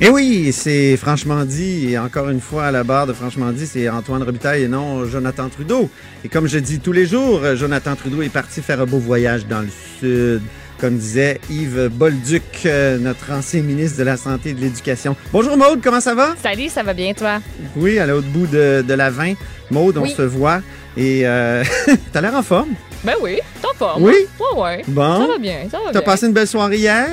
Et 0.00 0.08
oui, 0.08 0.52
c'est 0.52 0.96
Franchement 0.96 1.44
dit, 1.44 1.92
et 1.92 1.98
encore 1.98 2.28
une 2.28 2.40
fois 2.40 2.64
à 2.64 2.70
la 2.72 2.82
barre 2.82 3.06
de 3.06 3.12
Franchement 3.12 3.52
dit, 3.52 3.64
c'est 3.64 3.88
Antoine 3.88 4.24
Robitaille 4.24 4.64
et 4.64 4.68
non 4.68 5.06
Jonathan 5.06 5.48
Trudeau. 5.48 5.88
Et 6.24 6.28
comme 6.28 6.48
je 6.48 6.58
dis 6.58 6.80
tous 6.80 6.90
les 6.90 7.06
jours, 7.06 7.40
Jonathan 7.54 7.94
Trudeau 7.94 8.22
est 8.22 8.28
parti 8.28 8.60
faire 8.60 8.80
un 8.80 8.86
beau 8.86 8.98
voyage 8.98 9.46
dans 9.46 9.60
le 9.60 9.68
sud, 10.00 10.42
comme 10.80 10.96
disait 10.96 11.40
Yves 11.48 11.90
Bolduc, 11.92 12.42
euh, 12.66 12.98
notre 12.98 13.30
ancien 13.30 13.62
ministre 13.62 13.98
de 13.98 14.02
la 14.02 14.16
Santé 14.16 14.50
et 14.50 14.54
de 14.54 14.60
l'Éducation. 14.60 15.14
Bonjour 15.32 15.56
Maude, 15.56 15.80
comment 15.82 16.00
ça 16.00 16.14
va? 16.16 16.34
Salut, 16.42 16.68
ça 16.68 16.82
va 16.82 16.92
bien 16.92 17.14
toi? 17.14 17.38
Oui, 17.76 18.00
à 18.00 18.06
l'autre 18.06 18.26
bout 18.28 18.48
de, 18.48 18.84
la 18.88 19.10
20. 19.10 19.34
Maude, 19.70 19.96
on 19.96 20.06
se 20.06 20.22
voit 20.22 20.60
et 20.96 21.20
euh, 21.24 21.62
t'as 22.12 22.20
l'air 22.20 22.34
en 22.34 22.42
forme. 22.42 22.70
Ben 23.04 23.14
oui, 23.22 23.38
t'es 23.60 23.68
en 23.68 23.74
forme. 23.74 24.02
Oui? 24.02 24.14
Ouais, 24.40 24.60
ouais. 24.60 24.82
Bon. 24.88 25.20
Ça 25.20 25.26
va 25.28 25.38
bien, 25.38 25.58
ça 25.70 25.78
va 25.84 25.92
T'as 25.92 26.02
passé 26.02 26.26
une 26.26 26.32
belle 26.32 26.48
soirée 26.48 26.78
hier? 26.78 27.08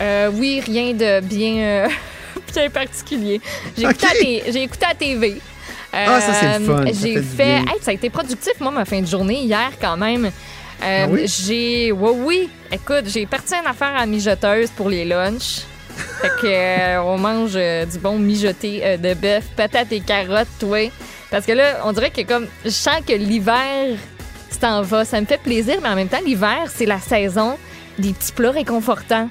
Euh, 0.00 0.30
oui, 0.34 0.60
rien 0.60 0.92
de 0.92 1.20
bien, 1.20 1.88
euh, 2.56 2.68
particulier. 2.72 3.40
J'ai 3.76 3.84
écouté, 3.84 4.86
à 4.86 4.94
TV. 4.94 5.40
ah, 5.92 6.20
ça, 6.20 6.32
c'est 6.34 6.60
fun. 6.60 6.84
J'ai 6.92 7.22
fait. 7.22 7.62
ça 7.80 7.90
a 7.90 7.94
été 7.94 8.10
productif, 8.10 8.54
moi, 8.60 8.70
ma 8.70 8.84
fin 8.84 9.00
de 9.00 9.06
journée 9.06 9.42
hier, 9.42 9.70
quand 9.80 9.96
même. 9.96 10.26
Euh, 10.26 11.06
ah 11.10 11.16
j'ai. 11.24 11.92
Oui, 11.92 12.10
oui. 12.16 12.50
Écoute, 12.70 13.04
j'ai 13.06 13.26
parti 13.26 13.54
une 13.54 13.66
affaire 13.66 13.96
à 13.96 14.04
mijoteuse 14.04 14.70
pour 14.70 14.90
les 14.90 15.04
lunchs. 15.04 15.62
fait 16.20 16.28
que, 16.42 16.98
on 17.00 17.16
mange 17.16 17.54
du 17.54 17.98
bon 17.98 18.18
mijoté 18.18 18.98
de 18.98 19.14
bœuf, 19.14 19.44
patates 19.56 19.92
et 19.92 20.00
carottes, 20.00 20.48
toi. 20.60 20.90
Parce 21.30 21.46
que 21.46 21.52
là, 21.52 21.80
on 21.84 21.92
dirait 21.92 22.10
que 22.10 22.22
comme. 22.22 22.46
Je 22.64 22.70
sens 22.70 23.00
que 23.06 23.14
l'hiver 23.14 23.96
s'en 24.60 24.82
va. 24.82 25.06
Ça 25.06 25.20
me 25.20 25.26
fait 25.26 25.40
plaisir, 25.40 25.78
mais 25.82 25.88
en 25.88 25.94
même 25.94 26.08
temps, 26.08 26.20
l'hiver, 26.24 26.64
c'est 26.68 26.86
la 26.86 27.00
saison 27.00 27.56
des 27.98 28.12
petits 28.12 28.32
plats 28.32 28.50
réconfortants. 28.50 29.28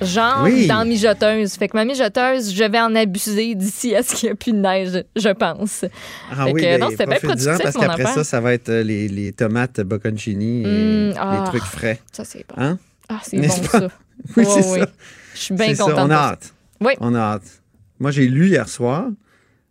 Genre 0.00 0.48
dans 0.68 0.84
mijoteuse. 0.84 1.54
Fait 1.54 1.68
que 1.68 1.76
ma 1.76 1.84
mijoteuse, 1.84 2.52
je 2.52 2.64
vais 2.64 2.80
en 2.80 2.94
abuser 2.94 3.54
d'ici 3.54 3.94
à 3.94 4.02
ce 4.02 4.14
qu'il 4.14 4.28
n'y 4.28 4.32
ait 4.32 4.36
plus 4.36 4.52
de 4.52 4.58
neige, 4.58 5.04
je 5.16 5.28
pense. 5.30 5.84
Ah 6.30 6.46
oui, 6.46 6.62
que, 6.62 6.78
non, 6.78 6.90
c'était 6.90 7.06
bien 7.06 7.18
productif, 7.18 7.58
parce 7.62 7.76
qu'après 7.76 8.06
ça, 8.06 8.24
ça 8.24 8.40
va 8.40 8.52
être 8.52 8.68
euh, 8.68 8.82
les, 8.82 9.08
les 9.08 9.32
tomates 9.32 9.80
bocconcini 9.80 10.62
et 10.62 10.66
mm, 10.66 11.08
les 11.10 11.14
ah, 11.18 11.44
trucs 11.46 11.62
frais. 11.62 12.00
Ça, 12.12 12.24
c'est 12.24 12.44
bon. 12.48 12.54
Hein? 12.56 12.78
Ah, 13.08 13.20
c'est 13.22 13.38
bon, 13.38 13.48
ça. 13.48 13.88
oui, 14.36 14.44
c'est 14.48 14.62
ça. 14.62 14.86
Je 15.34 15.40
suis 15.40 15.54
bien 15.54 15.74
contente. 15.74 15.98
On 15.98 16.10
a 16.10 16.14
hâte. 16.14 16.54
Oui. 16.80 16.92
On 17.00 17.14
a 17.14 17.20
hâte. 17.20 17.62
Moi, 17.98 18.10
j'ai 18.10 18.26
lu 18.26 18.48
hier 18.48 18.68
soir. 18.68 19.06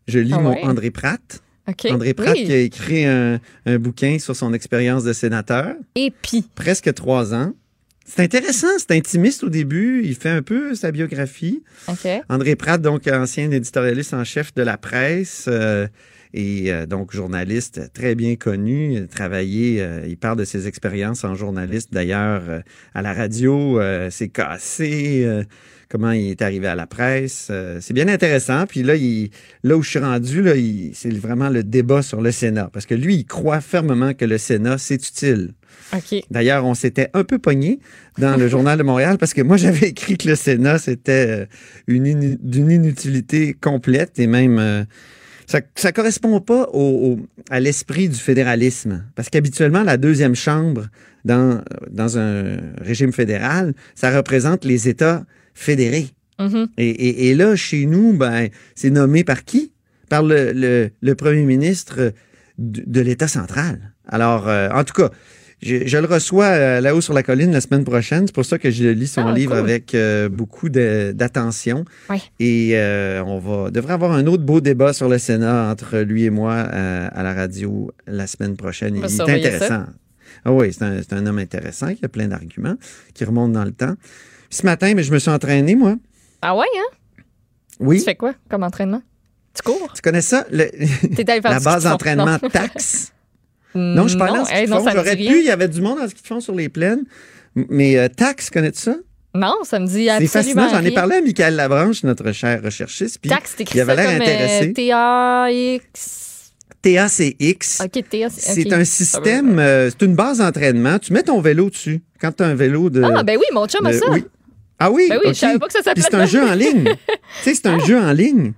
Je 0.08 0.20
lis 0.20 0.34
ah 0.34 0.40
mon 0.40 0.56
André 0.64 0.92
Pratt. 0.92 1.42
André 1.90 2.14
Pratt 2.14 2.36
qui 2.36 2.52
a 2.52 2.58
écrit 2.58 3.06
un, 3.06 3.40
un 3.66 3.80
bouquin 3.80 4.20
sur 4.20 4.36
son 4.36 4.54
expérience 4.54 5.04
de 5.04 5.14
sénateur. 5.14 5.76
Et 5.96 6.12
puis? 6.22 6.46
Presque 6.56 6.94
trois 6.94 7.34
ans. 7.34 7.54
C'est 8.06 8.22
intéressant, 8.22 8.68
c'est 8.78 8.92
intimiste 8.92 9.44
au 9.44 9.50
début. 9.50 10.04
Il 10.04 10.16
fait 10.16 10.30
un 10.30 10.42
peu 10.42 10.76
sa 10.76 10.92
biographie. 10.92 11.64
André 12.30 12.56
Pratt, 12.56 12.82
donc 12.82 13.08
ancien 13.08 13.50
éditorialiste 13.50 14.14
en 14.14 14.24
chef 14.24 14.54
de 14.54 14.62
la 14.62 14.78
presse 14.78 15.46
euh, 15.48 15.88
et 16.34 16.72
euh, 16.72 16.86
donc 16.86 17.14
journaliste 17.14 17.92
très 17.94 18.16
bien 18.16 18.36
connu. 18.36 18.94
Il, 18.94 19.08
travaillé, 19.08 19.82
euh, 19.82 20.06
il 20.08 20.18
parle 20.18 20.38
de 20.38 20.46
ses 20.46 20.68
expériences 20.68 21.24
en 21.24 21.36
journaliste. 21.36 21.94
D'ailleurs, 21.94 22.44
à 22.94 23.02
la 23.02 23.14
radio, 23.14 23.80
c'est 24.10 24.30
cassé. 24.30 25.28
comment 25.90 26.12
il 26.12 26.32
est 26.32 26.42
arrivé 26.42 26.68
à 26.68 26.76
la 26.76 26.88
presse. 26.88 27.52
c'est 27.80 27.94
bien 27.94 28.08
intéressant. 28.08 28.66
Puis 28.66 28.84
là, 28.84 28.96
il, 28.96 29.30
là 29.64 29.78
où 29.78 29.84
je 29.84 29.90
suis 29.90 30.00
rendu, 30.00 30.42
là, 30.42 30.54
c'est 30.94 31.14
vraiment 31.14 31.50
le 31.50 31.64
débat 31.64 32.02
sur 32.02 32.22
le 32.22 32.32
Sénat. 32.32 32.70
Parce 32.74 32.86
que 32.86 32.96
lui, 32.96 33.16
il 33.16 33.26
croit 33.26 33.62
fermement 33.62 34.14
que 34.14 34.26
le 34.26 34.38
Sénat, 34.38 34.78
c'est 34.78 35.08
utile. 35.08 35.54
D'ailleurs, 36.32 36.66
on 36.66 36.74
s'était 36.74 37.10
un 37.14 37.24
peu 37.24 37.40
pogné 37.40 37.80
dans 38.18 38.36
le 38.38 38.48
Journal 38.48 38.78
de 38.78 38.84
Montréal 38.84 39.18
parce 39.18 39.34
que 39.34 39.42
moi, 39.42 39.58
j'avais 39.58 39.90
écrit 39.90 40.18
que 40.18 40.28
le 40.28 40.36
Sénat, 40.36 40.80
c'était 40.80 41.28
euh, 41.30 41.46
d'une 41.88 42.72
inutilité 42.72 43.54
complète 43.54 44.20
et 44.20 44.28
même. 44.28 44.60
Euh, 44.60 44.84
ça 45.46 45.60
ne 45.60 45.92
correspond 45.92 46.40
pas 46.40 46.70
au, 46.74 47.20
à 47.50 47.60
l'esprit 47.60 48.10
du 48.10 48.20
fédéralisme. 48.20 49.06
Parce 49.16 49.30
qu'habituellement, 49.30 49.84
la 49.84 49.98
deuxième 49.98 50.36
chambre 50.36 50.88
dans, 51.26 51.62
dans 51.90 52.18
un 52.18 52.58
régime 52.82 53.14
fédéral, 53.14 53.74
ça 53.96 54.16
représente 54.16 54.66
les 54.66 54.90
États 54.90 55.26
fédérés. 55.54 56.10
Mm-hmm. 56.40 56.68
et, 56.78 57.30
et, 57.30 57.36
là, 57.36 57.56
chez 57.56 57.86
nous, 57.86 58.14
ben, 58.14 58.50
c'est 58.76 58.90
nommé 58.90 59.24
par 59.24 59.46
qui? 59.46 59.72
Par 60.10 60.24
le, 60.24 60.90
le, 61.00 61.16
premier 61.16 61.44
ministre 61.44 62.12
de, 62.58 63.02
l'État 63.02 63.28
central. 63.28 63.94
Alors, 64.08 64.48
euh, 64.48 64.70
en 64.70 64.84
tout 64.84 64.94
cas, 64.94 65.10
je, 65.64 65.98
le 65.98 66.06
reçois 66.06 66.46
euh, 66.46 66.82
là-haut 66.82 67.02
sur 67.02 67.14
la 67.14 67.24
colline 67.24 67.52
la 67.52 67.62
semaine 67.62 67.84
prochaine. 67.84 68.28
C'est 68.28 68.36
pour 68.36 68.46
ça 68.46 68.58
que 68.58 68.70
je 68.70 68.86
lis 68.90 69.08
son 69.08 69.28
ah, 69.28 69.34
livre 69.34 69.56
avec 69.56 69.96
euh, 69.96 70.30
beaucoup 70.30 70.70
d'attention. 70.70 71.86
Et 72.40 72.72
euh, 72.74 73.24
on 73.26 73.40
va 73.40 73.72
devrait 73.72 73.94
avoir 73.94 74.12
un 74.12 74.28
autre 74.28 74.44
beau 74.44 74.62
débat 74.62 74.94
sur 74.94 75.10
le 75.10 75.18
Sénat 75.18 75.72
entre 75.72 76.00
lui 76.00 76.26
et 76.26 76.30
moi 76.30 76.54
à 76.54 77.24
la 77.24 77.34
radio 77.34 77.92
la 78.08 78.28
semaine 78.28 78.56
prochaine. 78.56 78.96
Il 78.96 79.06
est 79.06 79.22
intéressant. 79.22 79.86
Ah 80.46 80.52
oui, 80.52 80.74
c'est 80.74 80.84
un, 80.84 81.00
un, 81.12 81.26
homme 81.26 81.40
intéressant 81.40 81.94
qui 81.94 82.04
a 82.04 82.10
plein 82.10 82.28
d'arguments, 82.28 82.76
qui 83.14 83.24
remonte 83.24 83.54
dans 83.54 83.64
le 83.64 83.72
temps. 83.72 83.94
Ce 84.50 84.66
matin, 84.66 84.94
mais 84.94 85.04
je 85.04 85.14
me 85.14 85.20
suis 85.20 85.32
entraîné, 85.32 85.76
moi. 85.76 85.96
Ah 86.42 86.56
ouais, 86.56 86.66
hein? 86.76 87.24
Oui. 87.80 88.00
Tu 88.00 88.04
fais 88.04 88.16
quoi 88.16 88.34
comme 88.50 88.64
entraînement? 88.64 89.02
Tu 89.54 89.62
cours? 89.62 89.94
Tu 89.94 90.02
connais 90.02 90.22
ça? 90.22 90.46
Le, 90.52 90.70
la 91.50 91.60
base 91.60 91.84
d'entraînement 91.84 92.40
taxe. 92.52 93.14
Non, 93.76 94.08
je 94.08 94.18
parlais 94.18 94.40
en 94.40 94.46
ski 94.46 94.62
de 94.62 94.68
fond. 94.68 94.86
J'aurais 94.92 95.16
pu, 95.16 95.40
il 95.40 95.46
y 95.46 95.52
avait 95.52 95.68
du 95.68 95.82
monde 95.82 96.00
en 96.00 96.08
ski 96.08 96.22
de 96.22 96.28
fond 96.28 96.40
sur 96.40 96.56
les 96.56 96.70
plaines. 96.70 97.04
Mais 97.56 97.98
euh, 97.98 98.08
Tax, 98.08 98.50
connais-tu 98.50 98.80
ça? 98.80 98.96
Non, 99.36 99.56
ça 99.64 99.80
me 99.80 99.88
dit 99.88 100.10
absolument 100.10 100.32
C'est 100.32 100.40
fascinant. 100.40 100.70
J'en 100.70 100.84
ai 100.84 100.92
parlé 100.92 101.18
à 101.18 101.22
Michael 101.22 101.56
Labranche, 101.56 102.04
notre 102.04 102.32
cher 102.32 102.62
recherchiste. 102.64 103.20
Puis 103.20 103.30
Tax, 103.30 103.56
il 103.74 103.82
avait 103.82 103.96
l'air 103.96 104.10
euh, 104.10 104.16
intéressé. 104.16 104.74
T-A-X. 104.74 106.24
TACX. 106.82 107.82
OK, 107.82 108.10
TACX. 108.10 108.30
C'est 108.30 108.74
un 108.74 108.84
système, 108.84 109.58
euh, 109.58 109.90
c'est 109.90 110.06
une 110.06 110.16
base 110.16 110.40
d'entraînement. 110.40 111.00
Tu 111.00 111.14
mets 111.14 111.24
ton 111.24 111.40
vélo 111.40 111.70
dessus. 111.70 112.04
Quand 112.20 112.32
tu 112.34 112.44
as 112.44 112.48
un 112.48 112.56
vélo 112.56 112.90
de. 112.90 113.02
Ah, 113.02 113.24
ben 113.24 113.38
oui, 113.38 113.46
mon 113.54 113.66
chum 113.68 113.86
a 113.86 113.94
ça. 113.94 114.06
Oui. 114.12 114.26
Ah 114.80 114.92
oui? 114.92 115.08
Ben 115.10 115.20
oui, 115.24 115.30
je 115.30 115.40
savais 115.40 115.60
pas 115.60 115.68
que 115.68 115.74
ça 115.74 115.82
s'appelait. 115.82 116.04
c'est 116.04 116.16
un 116.16 116.26
jeu 116.26 116.44
en 116.44 116.54
ligne. 116.54 116.84
tu 117.44 117.44
sais, 117.44 117.54
c'est 117.56 117.68
un 117.68 117.80
ah. 117.82 117.86
jeu 117.86 117.98
en 117.98 118.12
ligne. 118.12 118.54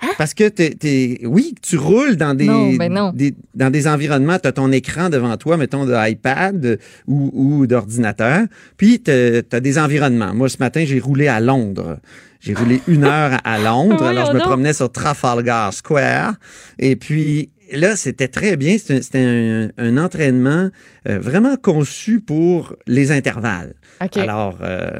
Hein? 0.00 0.08
Parce 0.16 0.34
que 0.34 0.48
t'es, 0.48 1.20
oui, 1.24 1.54
tu 1.62 1.76
roules 1.76 2.16
dans 2.16 2.34
des, 2.34 2.46
ben 2.78 3.12
dans 3.54 3.70
des 3.70 3.88
environnements, 3.88 4.38
tu 4.38 4.48
as 4.48 4.52
ton 4.52 4.70
écran 4.72 5.08
devant 5.08 5.36
toi, 5.36 5.56
mettons 5.56 5.84
de 5.84 5.94
iPad 6.10 6.78
ou, 7.06 7.30
ou 7.32 7.66
d'ordinateur, 7.66 8.42
puis 8.76 9.00
tu 9.02 9.10
as 9.10 9.60
des 9.60 9.78
environnements. 9.78 10.34
Moi, 10.34 10.48
ce 10.48 10.58
matin, 10.58 10.84
j'ai 10.86 11.00
roulé 11.00 11.28
à 11.28 11.40
Londres. 11.40 11.98
J'ai 12.40 12.54
roulé 12.54 12.80
une 12.86 13.04
heure 13.04 13.38
à 13.44 13.58
Londres. 13.58 14.02
alors, 14.04 14.26
je 14.26 14.32
me 14.32 14.40
promenais 14.40 14.72
sur 14.72 14.90
Trafalgar 14.92 15.72
Square. 15.72 16.34
Et 16.78 16.94
puis, 16.96 17.50
là, 17.72 17.96
c'était 17.96 18.28
très 18.28 18.56
bien. 18.56 18.76
C'était 18.78 19.70
un, 19.76 19.96
entraînement 19.96 20.70
euh, 21.08 21.18
vraiment 21.18 21.56
conçu 21.56 22.20
pour 22.20 22.74
les 22.86 23.10
intervalles. 23.12 23.74
Alors, 24.16 24.58
euh, 24.62 24.90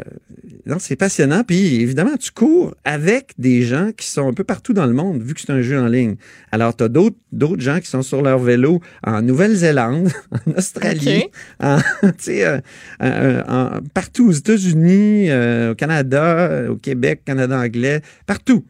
c'est 0.79 0.97
passionnant. 0.97 1.45
Puis, 1.45 1.81
évidemment, 1.81 2.17
tu 2.17 2.33
cours 2.33 2.75
avec 2.85 3.33
des 3.39 3.63
gens 3.63 3.91
qui 3.97 4.07
sont 4.07 4.29
un 4.29 4.33
peu 4.33 4.45
partout 4.45 4.73
dans 4.73 4.87
le 4.87 4.93
monde, 4.93 5.23
vu 5.23 5.35
que 5.35 5.41
c'est 5.41 5.53
un 5.53 5.63
jeu 5.63 5.79
en 5.81 5.87
ligne. 5.87 6.17
Alors, 6.53 6.77
tu 6.77 6.85
as 6.85 6.89
d'autres, 6.89 7.17
d'autres 7.33 7.63
gens 7.63 7.81
qui 7.81 7.89
sont 7.89 8.03
sur 8.03 8.23
leur 8.23 8.39
vélo 8.39 8.81
en 9.07 9.23
Nouvelle-Zélande, 9.23 10.11
en 10.47 10.53
Australie, 10.53 11.25
en, 11.61 11.79
euh, 12.29 13.81
partout 13.95 14.29
aux 14.29 14.33
États-Unis, 14.33 15.31
au 15.71 15.75
Canada, 15.75 16.65
au 16.71 16.77
Québec, 16.77 17.23
Canada 17.25 17.59
anglais, 17.59 18.03
partout. 18.27 18.65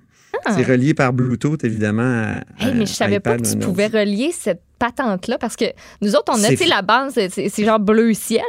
Ah. 0.44 0.54
C'est 0.56 0.64
relié 0.64 0.94
par 0.94 1.12
Bluetooth, 1.12 1.62
évidemment. 1.64 2.34
mais 2.60 2.86
je 2.86 2.92
savais 2.92 3.20
pas 3.20 3.36
que 3.36 3.50
tu 3.50 3.58
pouvais 3.58 3.86
relier 3.86 4.30
cette 4.32 4.62
patente-là 4.78 5.38
parce 5.38 5.56
que 5.56 5.66
nous 6.00 6.14
autres, 6.14 6.32
on 6.36 6.44
a, 6.44 6.54
tu 6.54 6.64
la 6.64 6.82
base, 6.82 7.14
c'est 7.14 7.64
genre 7.64 7.80
bleu 7.80 8.14
ciel, 8.14 8.44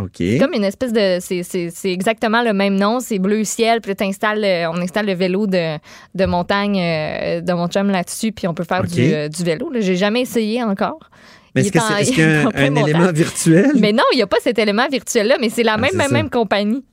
OK. 0.00 0.16
C'est 0.18 0.38
comme 0.38 0.54
une 0.54 0.64
espèce 0.64 0.92
de. 0.92 1.18
C'est 1.20 1.92
exactement 1.92 2.42
le 2.42 2.52
même 2.52 2.76
nom, 2.76 3.00
c'est 3.00 3.18
bleu 3.18 3.44
ciel. 3.44 3.80
Puis 3.80 3.94
installes, 4.00 4.44
on 4.72 4.80
installe 4.80 5.06
le 5.06 5.14
vélo 5.14 5.46
de, 5.46 5.78
de 6.14 6.24
montagne 6.24 6.78
euh, 6.80 7.40
de 7.40 7.52
mon 7.52 7.68
chum 7.68 7.90
là-dessus, 7.90 8.32
puis 8.32 8.48
on 8.48 8.54
peut 8.54 8.64
faire 8.64 8.84
du, 8.84 9.12
euh, 9.12 9.28
du, 9.28 9.42
vélo. 9.44 9.70
J'ai 9.78 9.96
jamais 9.96 10.22
essayé 10.22 10.62
encore. 10.62 11.10
Mais 11.54 11.62
est-ce 11.62 11.72
qu'il 12.12 12.18
y 12.18 12.22
a 12.22 12.48
un, 12.54 12.74
élément 12.76 13.12
virtuel? 13.12 13.72
Mais 13.78 13.92
non, 13.92 14.04
il 14.12 14.16
n'y 14.16 14.22
a 14.22 14.26
pas 14.26 14.38
cet 14.40 14.58
élément 14.58 14.88
virtuel-là, 14.88 15.36
mais 15.40 15.50
c'est 15.50 15.62
la 15.62 15.74
ah, 15.74 15.78
même, 15.78 15.94
même, 15.94 16.12
même 16.12 16.30
compagnie. 16.30 16.84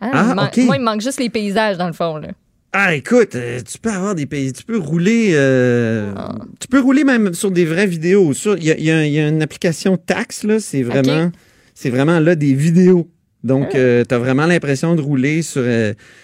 Ah, 0.00 0.10
ah 0.12 0.34
Moi, 0.34 0.50
il 0.56 0.80
me 0.80 0.84
manque 0.84 1.00
juste 1.00 1.20
les 1.20 1.30
paysages, 1.30 1.78
dans 1.78 1.86
le 1.86 1.92
fond. 1.92 2.16
Là. 2.16 2.28
Ah, 2.74 2.94
écoute, 2.94 3.34
euh, 3.34 3.60
tu 3.60 3.78
peux 3.78 3.90
avoir 3.90 4.14
des 4.14 4.24
pays, 4.24 4.52
tu 4.52 4.64
peux 4.64 4.78
rouler, 4.78 5.32
euh, 5.34 6.14
ah. 6.16 6.36
tu 6.58 6.68
peux 6.68 6.80
rouler 6.80 7.04
même 7.04 7.34
sur 7.34 7.50
des 7.50 7.66
vraies 7.66 7.86
vidéos. 7.86 8.32
Il 8.56 8.64
y 8.64 8.70
a, 8.70 9.06
y 9.06 9.20
a, 9.20 9.28
une 9.28 9.42
application 9.42 9.98
Tax 9.98 10.44
là, 10.44 10.58
c'est 10.58 10.82
vraiment, 10.82 11.30
c'est 11.74 11.90
vraiment 11.90 12.18
là 12.18 12.34
des 12.34 12.54
vidéos. 12.54 13.10
Donc, 13.44 13.68
ah. 13.72 13.76
euh, 13.76 14.04
tu 14.08 14.14
as 14.14 14.18
vraiment 14.18 14.46
l'impression 14.46 14.94
de 14.94 15.02
rouler 15.02 15.42
sur. 15.42 15.62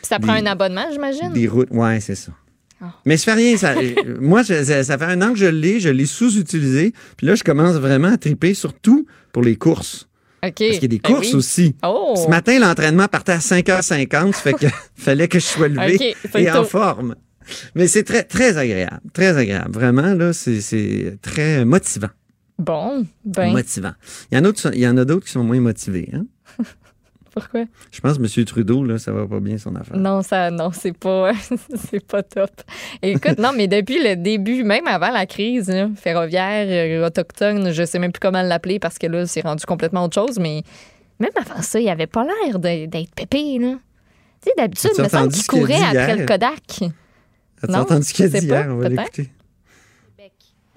ça 0.03 0.19
prend 0.19 0.33
un 0.33 0.47
abonnement, 0.47 0.87
j'imagine? 0.91 1.35
Des 1.35 1.49
routes, 1.49 1.71
ouais, 1.71 2.01
c'est 2.01 2.15
ça. 2.15 2.33
Ah. 2.81 2.95
Mais 3.05 3.19
ça 3.19 3.33
fait 3.35 3.39
rien. 3.43 3.57
Ça, 3.59 3.75
moi, 4.21 4.43
ça, 4.43 4.65
fait 4.65 5.05
un 5.05 5.21
an 5.21 5.33
que 5.33 5.39
je 5.39 5.47
l'ai, 5.47 5.81
je 5.81 5.91
l'ai 5.91 6.07
sous-utilisé. 6.07 6.95
Puis 7.19 7.27
là, 7.27 7.35
je 7.35 7.45
commence 7.45 7.75
vraiment 7.77 8.13
à 8.13 8.17
triper, 8.17 8.55
surtout 8.55 9.07
pour 9.33 9.43
les 9.43 9.57
courses. 9.57 10.09
Parce 10.41 10.53
qu'il 10.55 10.73
y 10.73 10.85
a 10.85 10.89
des 10.89 10.99
ben 10.99 11.15
courses 11.15 11.35
aussi. 11.35 11.75
Oh. 11.85 12.15
Ce 12.17 12.29
matin, 12.29 12.59
l'entraînement 12.59 13.09
partait 13.09 13.33
à 13.33 13.39
5h50, 13.39 14.33
fait 14.35 14.53
que 14.55 14.67
fallait 14.95 15.29
que 15.29 15.39
je 15.39 15.45
sois 15.45 15.69
levé 15.69 16.15
et 16.35 16.51
en 16.51 16.65
forme. 16.65 17.15
Mais 17.75 17.89
c'est 17.89 18.05
très, 18.05 18.25
très 18.25 18.57
agréable. 18.57 19.01
Très 19.13 19.37
agréable. 19.37 19.73
Vraiment, 19.73 20.15
là, 20.15 20.33
c'est 20.33 21.19
très 21.23 21.65
motivant. 21.65 22.11
Bon, 22.59 23.07
ben. 23.25 23.53
Motivant. 23.53 23.93
Il 24.31 24.39
y 24.39 24.41
en 24.41 24.45
a, 24.45 24.53
il 24.73 24.81
y 24.81 24.89
en 24.89 24.97
a 24.97 25.05
d'autres 25.05 25.27
qui 25.27 25.33
sont 25.33 25.45
moins 25.45 25.61
motivés, 25.61 26.11
hein? 26.13 26.27
Pourquoi? 27.39 27.65
Je 27.93 28.01
pense 28.01 28.19
que 28.19 28.41
M. 28.41 28.45
Trudeau, 28.45 28.85
là, 28.85 28.99
ça 28.99 29.13
va 29.13 29.27
pas 29.27 29.39
bien 29.39 29.59
son 29.59 29.77
affaire. 29.77 29.97
Non, 29.97 30.23
ça, 30.23 30.51
non, 30.51 30.71
c'est 30.73 30.97
pas, 30.97 31.33
c'est 31.91 32.05
pas 32.05 32.23
top. 32.23 32.51
Écoute, 33.01 33.39
non, 33.39 33.51
mais 33.57 33.69
depuis 33.69 34.03
le 34.03 34.17
début, 34.17 34.65
même 34.65 34.87
avant 34.89 35.11
la 35.11 35.25
crise 35.27 35.73
ferroviaire, 35.97 36.67
euh, 36.69 37.07
autochtone, 37.07 37.73
je 37.73 37.85
sais 37.85 37.99
même 37.99 38.11
plus 38.11 38.21
comment 38.21 38.43
l'appeler 38.43 38.81
parce 38.81 38.99
que 38.99 39.07
là, 39.07 39.25
c'est 39.27 39.43
rendu 39.43 39.65
complètement 39.67 40.05
autre 40.05 40.15
chose, 40.15 40.39
mais 40.41 40.63
même 41.21 41.31
avant 41.37 41.63
ça, 41.63 41.79
il 41.79 41.89
avait 41.89 42.09
pas 42.09 42.25
l'air 42.25 42.59
d'être 42.59 43.15
pépé, 43.15 43.59
là. 43.59 43.75
Tu 44.41 44.51
sais, 44.51 44.55
d'habitude, 44.57 44.91
il 44.97 45.05
me 45.05 45.09
semble 45.09 45.33
qu'il 45.33 45.47
courait 45.47 45.83
après 45.83 46.17
le 46.17 46.27
Kodak. 46.27 46.83
As-tu 47.63 47.75
entendu 47.75 48.05
ce 48.05 48.15
qu'il 48.15 48.25
a 48.25 48.29
dit 48.29 48.47
hier? 48.47 48.67
On 48.71 48.77
va 48.77 48.89
l'écouter. 48.89 49.31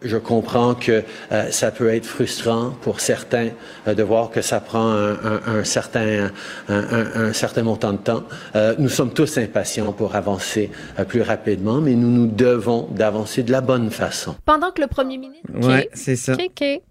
Je 0.01 0.17
comprends 0.17 0.73
que 0.73 1.03
euh, 1.31 1.51
ça 1.51 1.69
peut 1.69 1.93
être 1.93 2.05
frustrant 2.05 2.71
pour 2.81 2.99
certains 2.99 3.49
euh, 3.87 3.93
de 3.93 4.01
voir 4.01 4.31
que 4.31 4.41
ça 4.41 4.59
prend 4.59 4.89
un, 4.89 5.11
un, 5.11 5.41
un 5.59 5.63
certain, 5.63 6.31
un, 6.69 7.05
un, 7.15 7.33
certain 7.33 7.63
montant 7.63 7.93
de 7.93 7.97
temps. 7.97 8.23
Euh, 8.55 8.73
nous 8.79 8.89
sommes 8.89 9.13
tous 9.13 9.37
impatients 9.37 9.91
pour 9.93 10.15
avancer 10.15 10.71
euh, 10.99 11.03
plus 11.03 11.21
rapidement, 11.21 11.81
mais 11.81 11.93
nous 11.93 12.09
nous 12.09 12.27
devons 12.27 12.87
d'avancer 12.91 13.43
de 13.43 13.51
la 13.51 13.61
bonne 13.61 13.91
façon. 13.91 14.35
Pendant 14.45 14.71
que 14.71 14.81
le 14.81 14.87
premier 14.87 15.17
ministre... 15.17 15.47
Oui, 15.53 15.87
c'est 15.93 16.15
ça. 16.15 16.33
OK, 16.33 16.39
tu 16.57 16.81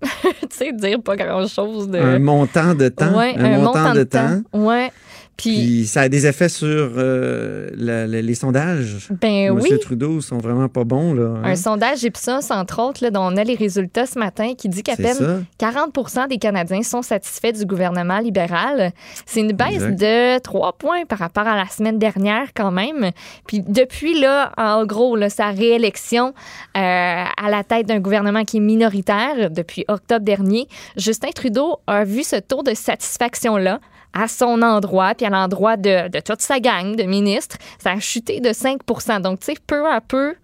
sais, 0.50 0.72
dire 0.72 1.02
pas 1.02 1.16
grand-chose 1.16 1.88
de... 1.88 1.98
Un 1.98 2.18
montant 2.20 2.74
de 2.74 2.88
temps. 2.88 3.18
Ouais, 3.18 3.34
un, 3.36 3.58
montant, 3.58 3.92
de, 3.92 4.04
temps. 4.04 4.42
temps. 4.52 4.58
Ouais. 4.58 4.92
Puis, 5.40 5.86
ça 5.86 6.02
a 6.02 6.08
des 6.08 6.26
effets 6.26 6.48
sur 6.48 6.66
euh, 6.66 7.70
les 7.76 8.34
sondages. 8.34 9.08
Ben 9.10 9.54
Monsieur 9.54 9.78
Trudeau 9.78 10.20
sont 10.20 10.38
vraiment 10.38 10.68
pas 10.68 10.84
bons. 10.84 11.14
Là, 11.14 11.36
hein? 11.36 11.42
Un 11.44 11.56
sondage 11.56 12.02
Ipsos, 12.02 12.50
entre 12.50 12.82
autres, 12.82 13.02
là, 13.02 13.10
dont 13.10 13.22
on 13.22 13.36
a 13.36 13.44
les 13.44 13.54
résultats 13.54 14.06
ce 14.06 14.18
matin, 14.18 14.54
qui 14.56 14.68
dit 14.68 14.82
qu'à 14.82 14.96
peine 14.96 15.44
40% 15.58 16.28
des 16.28 16.38
Canadiens 16.38 16.82
sont 16.82 17.02
satisfaits 17.02 17.52
du 17.52 17.64
gouvernement 17.64 18.18
libéral. 18.18 18.92
C'est 19.24 19.40
une 19.40 19.52
baisse 19.52 19.82
de 19.82 20.38
3 20.40 20.74
points 20.74 21.04
par 21.06 21.18
rapport 21.18 21.46
à 21.46 21.56
la 21.56 21.66
semaine 21.66 21.98
dernière 21.98 22.48
quand 22.54 22.70
même. 22.70 23.10
Puis 23.46 23.60
depuis, 23.66 24.20
là, 24.20 24.52
en 24.58 24.84
gros, 24.84 25.16
là, 25.16 25.30
sa 25.30 25.50
réélection 25.50 26.34
euh, 26.76 27.24
à 27.36 27.50
la 27.50 27.64
tête 27.64 27.86
d'un 27.86 28.00
gouvernement 28.00 28.44
qui 28.44 28.58
est 28.58 28.60
minoritaire 28.60 29.50
depuis 29.50 29.84
octobre 29.88 30.24
dernier, 30.24 30.68
Justin 30.96 31.30
Trudeau 31.34 31.78
a 31.86 32.04
vu 32.04 32.24
ce 32.24 32.36
taux 32.36 32.62
de 32.62 32.74
satisfaction-là 32.74 33.80
à 34.12 34.28
son 34.28 34.62
endroit, 34.62 35.14
puis 35.14 35.26
à 35.26 35.30
l'endroit 35.30 35.76
de, 35.76 36.20
toute 36.20 36.40
sa 36.40 36.60
gang 36.60 36.96
de 36.96 37.04
ministres, 37.04 37.56
ça 37.78 37.92
a 37.92 38.00
chuté 38.00 38.40
de 38.40 38.50
5% 38.50 39.20
Donc, 39.20 39.40
tu 39.40 39.46
sais, 39.46 39.54
peu 39.66 39.88
à 39.88 40.00
peu, 40.00 40.34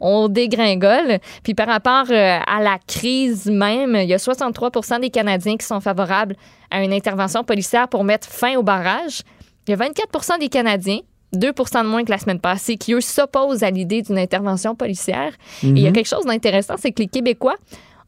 on 0.00 0.28
dégringole. 0.28 1.18
Puis 1.44 1.54
par 1.54 1.68
rapport 1.68 2.06
euh, 2.10 2.38
à 2.44 2.60
la 2.60 2.78
crise 2.86 3.46
même, 3.46 3.94
il 3.94 4.08
y 4.08 4.14
a 4.14 4.18
63% 4.18 5.00
des 5.00 5.10
Canadiens 5.10 5.56
qui 5.56 5.66
sont 5.66 5.80
favorables 5.80 6.36
à 6.70 6.82
une 6.82 6.92
intervention 6.92 7.44
policière 7.44 7.88
pour 7.88 8.02
mettre 8.02 8.28
fin 8.28 8.56
au 8.56 8.62
barrage. 8.62 9.22
Il 9.66 9.70
y 9.70 9.74
a 9.74 9.76
24 9.76 10.38
des 10.40 10.48
Canadiens 10.48 11.00
2 11.32 11.52
de 11.52 11.86
moins 11.86 12.04
que 12.04 12.10
la 12.10 12.18
semaine 12.18 12.40
passée, 12.40 12.76
qui, 12.76 12.92
eux, 12.92 13.00
s'opposent 13.00 13.62
à 13.62 13.70
l'idée 13.70 14.02
d'une 14.02 14.18
intervention 14.18 14.74
policière. 14.74 15.32
Et 15.62 15.68
il 15.68 15.78
y 15.78 15.86
a 15.86 15.88
mhm. 15.88 15.94
quelque 15.94 16.08
chose 16.08 16.26
d'intéressant, 16.26 16.74
c'est 16.78 16.92
que 16.92 17.00
les 17.00 17.08
Québécois 17.08 17.56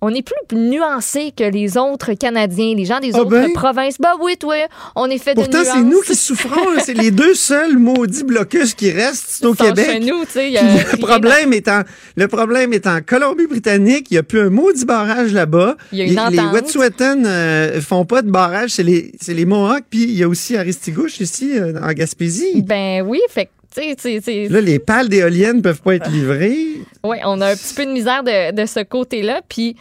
on 0.04 0.10
est 0.10 0.22
plus 0.22 0.56
nuancé 0.56 1.32
que 1.34 1.44
les 1.44 1.78
autres 1.78 2.12
Canadiens, 2.12 2.74
les 2.76 2.84
gens 2.84 3.00
des 3.00 3.12
ah 3.14 3.20
autres 3.20 3.30
ben? 3.30 3.52
provinces. 3.54 3.96
Bah 3.98 4.12
oui, 4.20 4.36
toi, 4.38 4.54
on 4.94 5.08
est 5.08 5.18
fait 5.18 5.34
Pourtant, 5.34 5.60
de 5.60 5.64
c'est 5.64 5.80
nous 5.80 6.00
qui 6.02 6.14
souffrons. 6.14 6.78
c'est 6.84 6.92
les 6.92 7.10
deux 7.10 7.34
seuls 7.34 7.78
maudits 7.78 8.24
blocus 8.24 8.74
qui 8.74 8.90
restent 8.90 9.42
au 9.46 9.54
Québec. 9.54 9.86
Chez 9.90 10.00
nous, 10.00 10.20
le, 10.20 10.96
problème 10.98 11.54
est 11.54 11.68
en, 11.68 11.82
le 12.16 12.28
problème 12.28 12.74
est 12.74 12.86
en 12.86 13.00
Colombie-Britannique. 13.00 14.08
Il 14.10 14.14
n'y 14.14 14.18
a 14.18 14.22
plus 14.22 14.40
un 14.40 14.50
maudit 14.50 14.84
barrage 14.84 15.32
là-bas. 15.32 15.76
Il 15.90 15.98
y 15.98 16.02
a 16.02 16.04
une 16.26 16.30
les, 16.30 16.42
les 16.42 16.48
Wet'suwet'en 16.48 17.24
euh, 17.24 17.80
font 17.80 18.04
pas 18.04 18.20
de 18.20 18.30
barrage. 18.30 18.70
C'est 18.70 18.82
les, 18.82 19.12
les 19.26 19.46
Mohawks. 19.46 19.84
Puis 19.88 20.02
il 20.02 20.16
y 20.18 20.22
a 20.22 20.28
aussi 20.28 20.58
Aristigouche 20.58 21.18
ici, 21.20 21.58
euh, 21.58 21.72
en 21.82 21.92
Gaspésie. 21.92 22.60
Ben 22.62 23.02
oui, 23.06 23.20
fait 23.30 23.48
Là, 23.76 24.60
les 24.60 24.78
pales 24.78 25.08
d'éoliennes 25.08 25.62
peuvent 25.62 25.82
pas 25.82 25.96
être 25.96 26.10
livrées. 26.10 26.80
Oui, 27.02 27.16
on 27.24 27.40
a 27.40 27.52
un 27.52 27.56
petit 27.56 27.74
peu 27.74 27.86
de 27.86 27.92
misère 27.92 28.22
de, 28.22 28.52
de 28.52 28.66
ce 28.66 28.80
côté-là. 28.80 29.42
Puis 29.48 29.76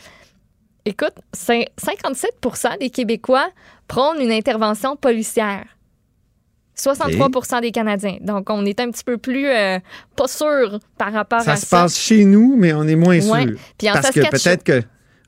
écoute, 0.85 1.13
57 1.33 2.31
des 2.79 2.89
Québécois 2.89 3.49
prônent 3.87 4.19
une 4.19 4.31
intervention 4.31 4.95
policière. 4.95 5.65
63% 6.77 7.61
des 7.61 7.71
Canadiens. 7.71 8.17
Donc, 8.21 8.49
on 8.49 8.65
est 8.65 8.79
un 8.79 8.89
petit 8.89 9.03
peu 9.03 9.17
plus 9.17 9.47
euh, 9.47 9.77
pas 10.15 10.27
sûr 10.27 10.79
par 10.97 11.13
rapport 11.13 11.41
à 11.41 11.43
ça. 11.43 11.55
Ça 11.55 11.61
se 11.61 11.69
passe 11.69 11.99
chez 11.99 12.25
nous, 12.25 12.55
mais 12.57 12.73
on 12.73 12.87
est 12.87 12.95
moins 12.95 13.21
sûr. 13.21 13.57
Puis 13.77 13.89
en 13.89 13.93
Parce 13.93 14.09
que 14.09 14.27
peut-être 14.27 14.63
que 14.63 14.81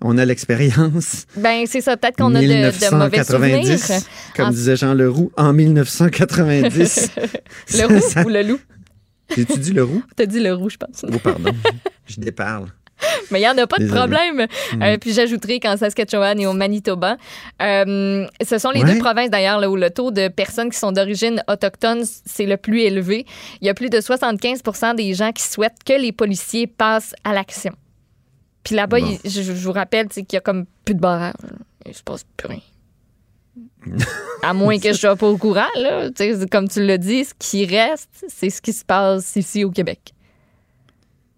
on 0.05 0.17
a 0.19 0.25
l'expérience. 0.25 1.25
Ben 1.35 1.65
c'est 1.65 1.81
ça, 1.81 1.97
peut-être 1.97 2.17
qu'on 2.17 2.35
a 2.35 2.41
de, 2.41 2.45
de, 2.45 2.95
mauvais 2.95 3.23
souvenirs. 3.23 3.79
Comme 4.35 4.51
disait 4.51 4.75
Jean 4.75 4.93
Leroux, 4.93 5.31
en 5.35 5.51
1990. 5.51 7.11
le 7.73 7.85
roux 7.87 8.27
ou 8.27 8.29
le 8.29 8.43
loup? 8.43 8.59
J'ai-tu 9.35 9.59
dit 9.59 9.73
le 9.73 9.83
roux? 9.83 10.03
T'as 10.15 10.27
dit 10.27 10.39
le 10.39 10.53
roux, 10.53 10.69
je 10.69 10.77
pense. 10.77 11.03
Oh, 11.03 11.17
pardon. 11.17 11.51
je 12.05 12.19
déparle. 12.19 12.67
Mais 13.31 13.39
il 13.39 13.41
n'y 13.41 13.49
en 13.49 13.57
a 13.57 13.65
pas 13.65 13.77
de 13.77 13.87
problème. 13.87 14.45
Mm. 14.73 14.83
Euh, 14.83 14.97
puis 14.99 15.11
j'ajouterai 15.11 15.59
qu'en 15.59 15.75
Saskatchewan 15.75 16.39
et 16.39 16.45
au 16.45 16.53
Manitoba, 16.53 17.17
euh, 17.61 18.25
ce 18.47 18.57
sont 18.59 18.69
les 18.69 18.83
deux 18.83 18.99
provinces 18.99 19.31
d'ailleurs 19.31 19.59
où 19.69 19.75
le 19.75 19.89
taux 19.89 20.11
de 20.11 20.27
personnes 20.27 20.69
qui 20.69 20.77
sont 20.77 20.91
d'origine 20.91 21.43
autochtone, 21.47 22.03
c'est 22.25 22.45
le 22.45 22.57
plus 22.57 22.81
élevé. 22.81 23.25
Il 23.61 23.67
y 23.67 23.69
a 23.69 23.73
plus 23.73 23.89
de 23.89 23.97
75% 23.97 24.95
des 24.95 25.15
gens 25.15 25.31
qui 25.31 25.43
souhaitent 25.43 25.83
que 25.83 25.99
les 25.99 26.11
policiers 26.11 26.67
passent 26.67 27.15
à 27.23 27.33
l'action. 27.33 27.73
Puis 28.65 28.75
là-bas, 28.75 28.97
je, 29.23 29.53
vous 29.53 29.71
rappelle 29.71 30.09
qu'il 30.09 30.25
y 30.33 30.35
a 30.35 30.41
comme 30.41 30.65
plus 30.83 30.95
de 30.95 30.99
barrage. 30.99 31.35
Il 31.85 31.93
se 31.93 32.03
passe 32.03 32.25
plus 32.35 32.49
rien. 32.49 32.61
à 34.43 34.53
moins 34.53 34.77
que 34.79 34.91
je 34.91 34.97
sois 34.97 35.15
pas 35.15 35.27
au 35.27 35.37
courant, 35.37 35.69
là. 35.77 36.09
Comme 36.51 36.67
tu 36.67 36.85
l'as 36.85 36.97
dit, 36.97 37.23
ce 37.23 37.33
qui 37.39 37.65
reste, 37.65 38.25
c'est 38.27 38.49
ce 38.49 38.61
qui 38.61 38.73
se 38.73 38.83
passe 38.83 39.33
ici 39.37 39.63
au 39.63 39.71
Québec 39.71 40.11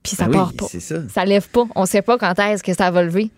puis 0.07 0.15
ça 0.15 0.25
ben 0.25 0.33
part 0.33 0.53
pas. 0.53 0.67
Ça. 0.67 1.09
ça 1.09 1.25
lève 1.25 1.47
pas. 1.49 1.65
On 1.75 1.85
sait 1.85 2.01
pas 2.01 2.17
quand 2.17 2.39
est-ce 2.39 2.63
que 2.63 2.73
ça 2.73 2.89
va 2.91 3.03
lever. 3.03 3.29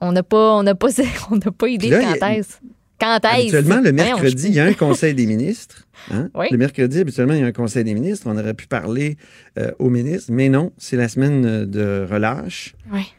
On 0.00 0.12
n'a 0.12 0.22
pas, 0.22 0.56
on 0.56 0.64
pas, 0.74 0.88
on 1.30 1.38
pas 1.38 1.68
idée 1.68 1.88
de 1.88 2.00
quand 2.00 2.28
est-ce. 2.28 2.58
Quand 3.04 3.16
est-ce? 3.16 3.56
Habituellement, 3.56 3.80
le 3.82 3.92
mercredi, 3.92 4.46
il 4.48 4.54
y 4.54 4.60
a 4.60 4.64
un 4.64 4.72
conseil 4.72 5.14
des 5.14 5.26
ministres. 5.26 5.86
Hein? 6.10 6.30
Le 6.50 6.56
mercredi, 6.56 7.00
habituellement, 7.00 7.34
il 7.34 7.40
y 7.40 7.42
a 7.42 7.46
un 7.46 7.52
conseil 7.52 7.84
des 7.84 7.92
ministres. 7.92 8.26
On 8.30 8.38
aurait 8.38 8.54
pu 8.54 8.66
parler 8.66 9.16
euh, 9.58 9.70
aux 9.78 9.90
ministres, 9.90 10.32
mais 10.32 10.48
non, 10.48 10.72
c'est 10.78 10.96
la 10.96 11.08
semaine 11.08 11.66
de 11.66 12.06
relâche. 12.10 12.74
Oui. 12.92 13.12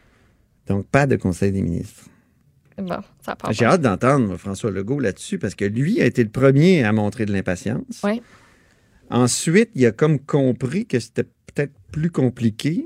Donc, 0.66 0.86
pas 0.86 1.06
de 1.06 1.14
conseil 1.16 1.52
des 1.52 1.62
ministres. 1.62 2.04
Bon, 2.78 2.98
ça 3.24 3.36
part 3.36 3.52
J'ai 3.52 3.64
hâte 3.64 3.80
d'entendre 3.80 4.36
François 4.36 4.70
Legault 4.70 5.00
là-dessus 5.00 5.38
parce 5.38 5.54
que 5.54 5.64
lui 5.64 6.00
a 6.02 6.04
été 6.04 6.22
le 6.22 6.28
premier 6.30 6.84
à 6.84 6.92
montrer 6.92 7.24
de 7.24 7.32
l'impatience. 7.32 8.02
Oui. 8.02 8.20
Ensuite, 9.08 9.70
il 9.74 9.86
a 9.86 9.92
comme 9.92 10.18
compris 10.18 10.84
que 10.84 10.98
c'était 10.98 11.22
peut-être 11.22 11.72
plus 11.92 12.10
compliqué. 12.10 12.84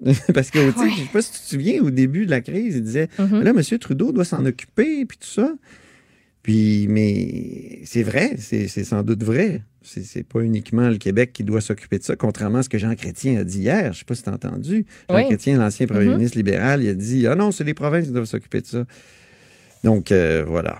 Parce 0.32 0.52
que, 0.52 0.60
je 0.60 0.66
ne 0.66 0.72
sais 0.72 1.08
pas 1.12 1.22
si 1.22 1.32
tu 1.32 1.38
te 1.40 1.44
souviens, 1.44 1.82
au 1.82 1.90
début 1.90 2.24
de 2.24 2.30
la 2.30 2.40
crise, 2.40 2.76
il 2.76 2.82
disait 2.84 3.08
mm-hmm. 3.18 3.42
là, 3.42 3.50
M. 3.50 3.78
Trudeau 3.80 4.12
doit 4.12 4.24
s'en 4.24 4.46
occuper, 4.46 5.04
puis 5.04 5.18
tout 5.18 5.26
ça. 5.26 5.52
Puis, 6.48 6.86
mais 6.88 7.80
c'est 7.84 8.02
vrai, 8.02 8.36
c'est 8.38 8.68
sans 8.68 9.02
doute 9.02 9.22
vrai. 9.22 9.60
C'est 9.82 10.26
pas 10.26 10.40
uniquement 10.40 10.88
le 10.88 10.96
Québec 10.96 11.34
qui 11.34 11.44
doit 11.44 11.60
s'occuper 11.60 11.98
de 11.98 12.04
ça, 12.04 12.16
contrairement 12.16 12.60
à 12.60 12.62
ce 12.62 12.70
que 12.70 12.78
Jean 12.78 12.94
Chrétien 12.94 13.38
a 13.38 13.44
dit 13.44 13.58
hier. 13.58 13.82
Je 13.82 13.88
ne 13.88 13.92
sais 13.92 14.04
pas 14.06 14.14
si 14.14 14.22
tu 14.22 14.30
as 14.30 14.32
entendu. 14.32 14.86
Jean 15.10 15.26
Chrétien, 15.26 15.58
l'ancien 15.58 15.86
premier 15.86 16.06
mm-hmm. 16.06 16.14
ministre 16.14 16.38
libéral, 16.38 16.82
il 16.82 16.88
a 16.88 16.94
dit 16.94 17.26
Ah 17.26 17.34
non, 17.34 17.52
c'est 17.52 17.64
les 17.64 17.74
provinces 17.74 18.06
qui 18.06 18.12
doivent 18.12 18.24
s'occuper 18.24 18.62
de 18.62 18.66
ça. 18.66 18.84
Donc, 19.84 20.10
euh, 20.10 20.42
voilà. 20.48 20.78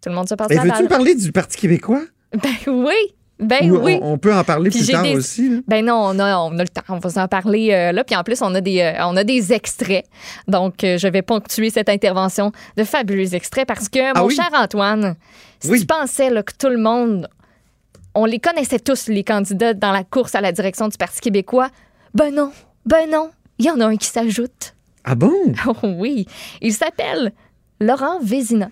Tout 0.00 0.08
le 0.08 0.14
monde 0.14 0.30
se 0.30 0.34
passe 0.34 0.50
Et 0.50 0.56
veux-tu 0.56 0.84
me 0.84 0.88
parler 0.88 1.14
du 1.14 1.30
Parti 1.30 1.58
québécois? 1.58 2.06
Ben 2.32 2.72
oui. 2.72 3.14
Ben 3.40 3.70
oui. 3.70 3.98
On, 4.02 4.18
peut 4.18 4.34
en 4.34 4.44
parler 4.44 4.70
plus 4.70 4.86
tard 4.86 5.04
aussi. 5.14 5.62
Ben 5.66 5.84
non, 5.84 5.94
on 5.94 6.18
a, 6.18 6.36
on 6.38 6.58
a 6.58 6.62
le 6.62 6.68
temps. 6.68 6.82
On 6.88 6.98
va 6.98 7.22
en 7.22 7.28
parler 7.28 7.72
euh, 7.72 7.92
là. 7.92 8.04
Puis 8.04 8.14
en 8.14 8.22
plus, 8.22 8.42
on 8.42 8.54
a 8.54 8.60
des, 8.60 8.80
euh, 8.80 9.06
on 9.06 9.16
a 9.16 9.24
des 9.24 9.52
extraits. 9.52 10.04
Donc, 10.46 10.84
euh, 10.84 10.98
je 10.98 11.08
vais 11.08 11.22
ponctuer 11.22 11.70
cette 11.70 11.88
intervention 11.88 12.52
de 12.76 12.84
fabuleux 12.84 13.34
extraits 13.34 13.66
parce 13.66 13.88
que, 13.88 14.12
ah 14.14 14.20
mon 14.22 14.28
cher 14.28 14.50
Antoine, 14.52 15.16
si 15.58 15.80
tu 15.80 15.86
pensais 15.86 16.28
que 16.28 16.52
tout 16.58 16.68
le 16.68 16.78
monde, 16.78 17.28
on 18.14 18.26
les 18.26 18.38
connaissait 18.38 18.78
tous, 18.78 19.08
les 19.08 19.24
candidats 19.24 19.74
dans 19.74 19.92
la 19.92 20.04
course 20.04 20.34
à 20.34 20.40
la 20.40 20.52
direction 20.52 20.88
du 20.88 20.96
Parti 20.96 21.20
québécois, 21.20 21.68
ben 22.14 22.34
non, 22.34 22.52
ben 22.84 23.08
non. 23.10 23.30
Il 23.58 23.66
y 23.66 23.70
en 23.70 23.80
a 23.80 23.86
un 23.86 23.96
qui 23.96 24.08
s'ajoute. 24.08 24.74
Ah 25.04 25.14
bon? 25.14 25.32
Oui. 25.82 26.26
Il 26.60 26.72
s'appelle 26.72 27.32
Laurent 27.80 28.18
Vézina. 28.22 28.70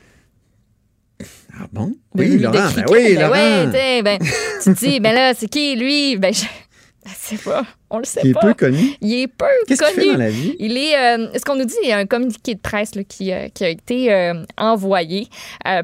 Bon? 1.73 1.93
Oui, 2.15 2.39
Laurent. 2.39 2.71
Ben 2.75 2.85
oui, 2.91 3.15
ben 3.15 3.21
Laurent. 3.21 3.71
ben, 4.03 4.19
tu 4.63 4.75
te 4.75 4.79
dis, 4.79 5.01
ben 5.01 5.15
là, 5.15 5.35
c'est 5.35 5.49
qui 5.49 5.77
lui? 5.77 6.17
Ben, 6.17 6.33
je 6.33 6.45
pas. 7.37 7.65
On 7.91 7.99
le 7.99 8.05
sait 8.05 8.21
il 8.25 8.35
pas. 8.35 8.41
Il 8.43 8.47
est 8.47 8.49
peu 8.49 8.55
connu. 8.55 8.97
Il 9.01 9.15
est 9.15 9.27
peu 9.29 9.47
Qu'est-ce 9.67 9.83
connu. 9.83 9.95
Qu'il 9.95 10.03
fait 10.03 10.13
dans 10.13 10.19
la 10.19 10.31
vie? 10.31 10.57
Il 10.59 10.77
est, 10.77 10.97
euh, 10.97 11.29
ce 11.35 11.41
qu'on 11.41 11.57
nous 11.57 11.65
dit, 11.65 11.75
il 11.83 11.89
y 11.89 11.93
a 11.93 11.99
un 11.99 12.07
communiqué 12.07 12.55
de 12.55 12.61
presse 12.61 12.95
là, 12.95 13.03
qui, 13.05 13.33
euh, 13.33 13.49
qui, 13.49 13.65
a 13.65 13.69
été 13.69 14.13
euh, 14.13 14.45
envoyé 14.57 15.29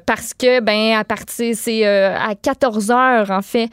parce 0.06 0.34
que, 0.34 0.60
ben, 0.60 0.98
à 0.98 1.04
partir, 1.04 1.54
c'est 1.56 1.84
à 1.84 2.34
14 2.34 2.90
heures, 2.90 3.30
en 3.30 3.42
fait, 3.42 3.68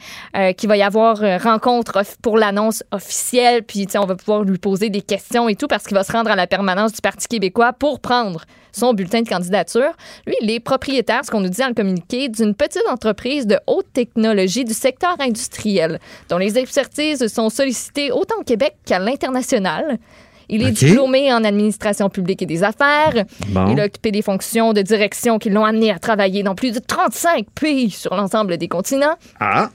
qu'il 0.56 0.68
va 0.68 0.76
y 0.76 0.82
avoir 0.82 1.18
rencontre 1.42 2.02
pour 2.22 2.38
l'annonce 2.38 2.82
officielle. 2.90 3.62
Puis, 3.62 3.86
on 3.94 4.06
va 4.06 4.14
pouvoir 4.14 4.42
lui 4.42 4.58
poser 4.58 4.90
des 4.90 5.02
questions 5.02 5.48
et 5.48 5.54
tout 5.54 5.66
parce 5.66 5.84
qu'il 5.84 5.96
va 5.96 6.04
se 6.04 6.12
rendre 6.12 6.30
à 6.30 6.36
la 6.36 6.46
permanence 6.46 6.92
du 6.92 7.00
Parti 7.00 7.28
québécois 7.28 7.72
pour 7.72 8.00
prendre 8.00 8.44
son 8.72 8.94
bulletin 8.94 9.22
de 9.22 9.28
candidature. 9.28 9.92
Lui, 10.26 10.34
il 10.40 10.50
est 10.50 10.60
propriétaire, 10.60 11.24
ce 11.24 11.30
qu'on 11.30 11.40
nous 11.40 11.48
dit 11.48 11.60
dans 11.60 11.68
le 11.68 11.74
communiqué, 11.74 12.28
d'une 12.28 12.54
petite 12.54 12.82
entreprise 12.90 13.46
de 13.46 13.58
haute 13.66 13.86
technologie 13.92 14.64
du 14.64 14.74
secteur 14.74 15.14
industriel, 15.20 16.00
dont 16.28 16.38
les 16.38 16.58
expertises 16.58 17.26
sont 17.28 17.50
sollicitées 17.62 18.10
autant 18.10 18.36
au 18.40 18.44
Québec 18.44 18.74
qu'à 18.84 18.98
l'international. 18.98 19.98
Il 20.48 20.62
est 20.66 20.72
diplômé 20.72 21.32
en 21.32 21.44
administration 21.44 22.10
publique 22.10 22.42
et 22.42 22.46
des 22.46 22.62
affaires. 22.62 23.24
Bon. 23.48 23.72
Il 23.72 23.80
a 23.80 23.84
occupé 23.84 24.10
des 24.10 24.20
fonctions 24.20 24.72
de 24.72 24.82
direction 24.82 25.38
qui 25.38 25.48
l'ont 25.48 25.64
amené 25.64 25.90
à 25.90 25.98
travailler 25.98 26.42
dans 26.42 26.54
plus 26.54 26.72
de 26.72 26.80
35 26.80 27.46
pays 27.54 27.90
sur 27.90 28.14
l'ensemble 28.14 28.58
des 28.58 28.68
continents. 28.68 29.14
Ah! 29.40 29.70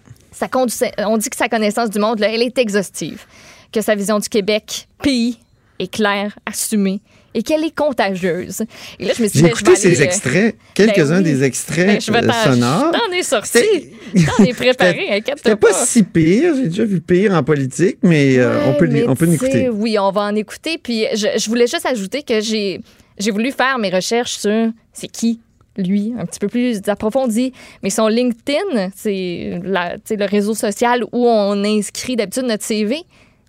On 0.99 1.17
dit 1.17 1.29
que 1.29 1.35
sa 1.35 1.49
connaissance 1.49 1.89
du 1.89 1.97
monde, 1.97 2.19
là, 2.19 2.29
elle 2.31 2.43
est 2.43 2.57
exhaustive. 2.59 3.25
Que 3.71 3.81
sa 3.81 3.95
vision 3.95 4.19
du 4.19 4.29
Québec, 4.29 4.87
pays, 5.01 5.39
est 5.79 5.91
claire, 5.91 6.37
assumée 6.45 7.01
et 7.33 7.43
qu'elle 7.43 7.63
est 7.63 7.75
contagieuse. 7.75 8.63
Et 8.99 9.05
là, 9.05 9.13
je 9.17 9.23
me 9.23 9.27
suis 9.27 9.39
J'ai 9.39 9.47
écouté 9.47 9.75
ces 9.75 9.99
euh, 9.99 10.03
extraits, 10.03 10.55
quelques-uns 10.73 11.21
ben 11.21 11.25
oui. 11.25 11.31
des 11.33 11.43
extraits 11.43 11.87
ben, 11.87 11.99
je 12.01 12.11
euh, 12.11 12.53
sonores. 12.53 12.91
T'en 12.91 13.11
ai 13.13 13.23
sorti. 13.23 13.49
C'était- 13.59 14.25
T'en 14.37 14.43
ai 14.45 14.53
préparé, 14.53 14.93
C'était 14.99 15.13
inquiète-toi 15.15 15.55
pas 15.57 15.67
pas. 15.69 15.85
si 15.85 16.03
pire. 16.03 16.55
J'ai 16.55 16.69
déjà 16.69 16.85
vu 16.85 17.01
pire 17.01 17.33
en 17.33 17.43
politique, 17.43 17.97
mais 18.03 18.37
euh, 18.37 18.65
on 18.65 18.71
Ouais, 18.71 18.77
peut, 18.77 18.85
lui- 18.85 18.93
mais 19.01 19.07
on 19.07 19.15
peut 19.15 19.25
sais, 19.37 19.69
Oui, 19.69 19.97
on 19.99 20.11
va 20.11 20.21
en 20.21 20.35
écouter. 20.35 20.77
Puis 20.81 21.05
je, 21.13 21.27
je 21.37 21.49
voulais 21.49 21.67
juste 21.67 21.85
ajouter 21.85 22.23
que 22.23 22.41
j'ai 22.41 22.81
j'ai 23.19 23.31
voulu 23.31 23.51
faire 23.51 23.77
mes 23.79 23.89
recherches 23.89 24.37
sur 24.37 24.67
c'est 24.93 25.07
qui 25.07 25.39
lui, 25.79 26.13
un 26.17 26.25
petit 26.25 26.39
peu 26.39 26.47
plus 26.47 26.81
approfondi. 26.87 27.53
Mais 27.83 27.91
son 27.91 28.07
LinkedIn, 28.07 28.89
c'est 28.95 29.59
le 29.63 30.25
réseau 30.25 30.55
social 30.55 31.03
où 31.11 31.27
on 31.27 31.63
inscrit 31.63 32.15
d'habitude 32.15 32.45
notre 32.45 32.63
CV, 32.63 32.95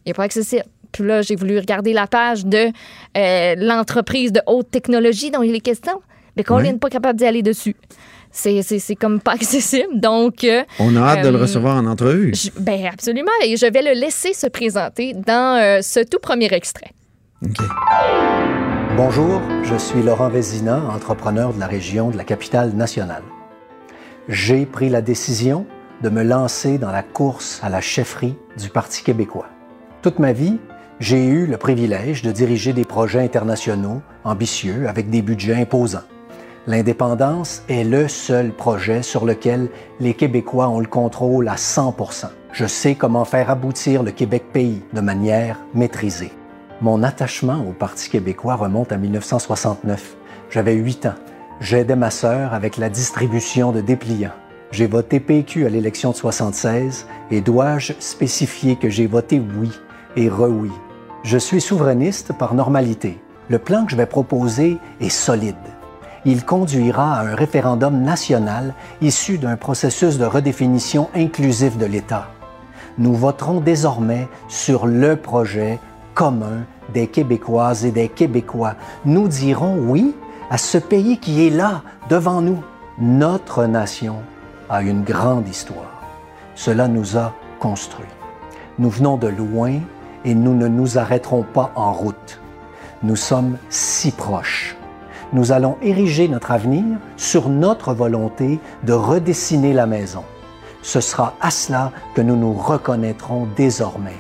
il 0.04 0.08
n'est 0.08 0.12
pas 0.14 0.25
accessible. 0.25 0.64
Puis 0.92 1.04
là, 1.04 1.23
j'ai 1.23 1.37
voulu 1.37 1.59
regarder 1.59 1.92
la 1.92 2.07
page 2.07 2.45
de 2.47 2.68
euh, 3.16 3.54
l'entreprise 3.59 4.33
de 4.33 4.40
haute 4.47 4.71
technologie 4.71 5.30
dont 5.30 5.42
il 5.42 5.54
est 5.54 5.61
question. 5.61 6.00
Mais 6.37 6.45
qu'on 6.45 6.57
Ouais. 6.57 6.62
n'est 6.64 6.75
pas 6.78 6.88
capable 6.90 7.18
d'y 7.18 7.26
aller 7.26 7.42
dessus. 7.42 7.75
C'est 8.30 8.62
c'est- 8.62 8.78
c'est 8.78 8.95
comme 8.95 9.21
pas 9.21 9.33
accessible. 9.40 9.99
Donc, 10.00 10.45
euh, 10.45 10.62
On 10.78 10.95
a 10.97 11.00
hâte 11.00 11.25
de 11.25 11.30
le 11.30 11.37
Euh, 11.38 11.42
recevoir 11.42 11.76
en 11.76 11.87
entrevue. 11.87 12.33
je- 12.35 12.50
ben 12.61 12.87
absolument. 12.92 13.33
Et 13.45 13.57
je 13.57 13.66
vais 13.66 13.83
le 13.83 13.99
laisser 13.99 14.33
se 14.35 14.47
présenter 14.47 15.14
dans 15.14 15.59
euh, 15.61 15.80
ce 15.83 16.00
tout 16.00 16.18
premier 16.21 16.52
extrait. 16.52 16.90
OK. 17.45 17.57
Bonjour, 18.97 19.40
je 19.62 19.76
suis 19.76 20.02
Laurent 20.02 20.28
Vézina, 20.28 20.83
entrepreneur 20.92 21.52
de 21.54 21.61
la 21.61 21.66
région 21.66 22.11
de 22.11 22.16
la 22.16 22.25
capitale 22.25 22.73
nationale. 22.75 23.23
J'ai 24.28 24.66
pris 24.66 24.88
la 24.88 25.00
décision 25.02 25.66
de 26.02 26.09
me 26.11 26.23
lancer 26.23 26.78
dans 26.78 26.90
la 26.90 27.02
course 27.02 27.61
à 27.62 27.68
la 27.68 27.80
chefferie 27.80 28.35
du 28.59 28.68
Parti 28.68 29.02
québécois. 29.02 29.47
Toute 30.02 30.18
ma 30.18 30.33
vie, 30.33 30.59
j'ai 31.00 31.24
eu 31.24 31.46
le 31.46 31.56
privilège 31.56 32.22
de 32.22 32.32
diriger 32.32 32.72
des 32.72 32.84
projets 32.84 33.20
internationaux 33.20 34.02
ambitieux 34.24 34.88
avec 34.88 35.10
des 35.10 35.22
budgets 35.22 35.54
imposants. 35.54 36.02
L'indépendance 36.66 37.62
est 37.68 37.84
le 37.84 38.08
seul 38.08 38.50
projet 38.52 39.02
sur 39.02 39.24
lequel 39.24 39.68
les 40.00 40.14
Québécois 40.14 40.68
ont 40.68 40.80
le 40.80 40.86
contrôle 40.86 41.48
à 41.48 41.54
100% 41.54 42.26
Je 42.52 42.66
sais 42.66 42.96
comment 42.96 43.24
faire 43.24 43.48
aboutir 43.48 44.02
le 44.02 44.10
Québec 44.10 44.44
pays 44.52 44.82
de 44.92 45.00
manière 45.00 45.58
maîtrisée. 45.72 46.32
Mon 46.80 47.02
attachement 47.02 47.64
au 47.66 47.72
Parti 47.72 48.10
québécois 48.10 48.56
remonte 48.56 48.92
à 48.92 48.96
1969. 48.96 50.16
J'avais 50.50 50.74
8 50.74 51.06
ans. 51.06 51.14
J'aidais 51.60 51.96
ma 51.96 52.10
sœur 52.10 52.54
avec 52.54 52.76
la 52.76 52.88
distribution 52.88 53.72
de 53.72 53.80
dépliants. 53.80 54.34
J'ai 54.72 54.86
voté 54.86 55.20
PQ 55.20 55.64
à 55.64 55.70
l'élection 55.70 56.10
de 56.10 56.16
76 56.16 57.06
et 57.30 57.40
dois-je 57.40 57.94
spécifier 58.00 58.76
que 58.76 58.90
j'ai 58.90 59.06
voté 59.06 59.40
oui 59.58 59.70
et 60.16 60.28
re-oui? 60.28 60.70
Je 61.25 61.37
suis 61.37 61.60
souverainiste 61.60 62.32
par 62.32 62.54
normalité. 62.54 63.20
Le 63.48 63.58
plan 63.58 63.84
que 63.84 63.90
je 63.90 63.96
vais 63.96 64.06
proposer 64.06 64.78
est 65.00 65.08
solide. 65.08 65.56
Il 66.25 66.44
conduira 66.44 67.14
à 67.14 67.22
un 67.22 67.34
référendum 67.34 68.02
national 68.02 68.75
issu 69.00 69.38
d'un 69.38 69.56
processus 69.56 70.16
de 70.18 70.25
redéfinition 70.25 71.08
inclusif 71.14 71.76
de 71.76 71.87
l'État. 71.87 72.28
Nous 72.98 73.14
voterons 73.14 73.60
désormais 73.60 74.28
sur 74.48 74.87
le 74.87 75.16
projet 75.16 75.80
commun 76.14 76.64
des 76.94 77.08
Québécoises 77.08 77.84
et 77.84 77.90
des 77.90 78.08
Québécois. 78.08 78.75
Nous 79.04 79.26
dirons 79.26 79.76
oui 79.76 80.14
à 80.50 80.58
ce 80.58 80.78
pays 80.78 81.18
qui 81.18 81.46
est 81.46 81.50
là, 81.50 81.82
devant 82.08 82.40
nous. 82.40 82.62
Notre 82.98 83.64
nation 83.64 84.16
a 84.70 84.82
une 84.82 85.02
grande 85.02 85.48
histoire. 85.48 86.02
Cela 86.54 86.88
nous 86.88 87.16
a 87.16 87.34
construits. 87.58 88.06
Nous 88.78 88.90
venons 88.90 89.16
de 89.16 89.28
loin 89.28 89.75
et 90.25 90.34
nous 90.34 90.54
ne 90.54 90.68
nous 90.68 90.98
arrêterons 90.98 91.42
pas 91.42 91.72
en 91.75 91.92
route. 91.92 92.40
Nous 93.02 93.16
sommes 93.16 93.58
si 93.68 94.10
proches. 94.10 94.76
Nous 95.32 95.52
allons 95.52 95.76
ériger 95.82 96.26
notre 96.28 96.50
avenir 96.50 96.84
sur 97.16 97.48
notre 97.48 97.92
volonté 97.92 98.58
de 98.84 98.92
redessiner 98.92 99.72
la 99.72 99.87
maison. 99.87 100.25
Ce 100.82 101.00
sera 101.00 101.34
à 101.40 101.50
cela 101.50 101.92
que 102.14 102.22
nous 102.22 102.37
nous 102.37 102.54
reconnaîtrons 102.54 103.46
désormais. 103.56 104.16